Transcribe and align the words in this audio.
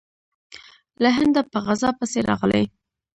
له 1.03 1.09
هنده 1.17 1.41
په 1.51 1.57
غزا 1.65 1.89
پسې 1.99 2.19
راغلی. 2.29 2.63